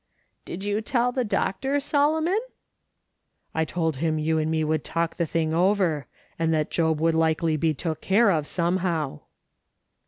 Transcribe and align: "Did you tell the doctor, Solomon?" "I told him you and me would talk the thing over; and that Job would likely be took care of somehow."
"Did 0.45 0.63
you 0.63 0.81
tell 0.81 1.11
the 1.11 1.23
doctor, 1.23 1.79
Solomon?" 1.79 2.39
"I 3.53 3.65
told 3.65 3.97
him 3.97 4.17
you 4.17 4.39
and 4.39 4.49
me 4.49 4.63
would 4.63 4.83
talk 4.83 5.17
the 5.17 5.27
thing 5.27 5.53
over; 5.53 6.07
and 6.39 6.51
that 6.51 6.71
Job 6.71 6.99
would 6.99 7.13
likely 7.13 7.55
be 7.55 7.75
took 7.75 8.01
care 8.01 8.31
of 8.31 8.47
somehow." 8.47 9.19